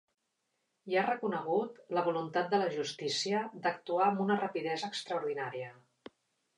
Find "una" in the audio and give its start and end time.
4.27-4.43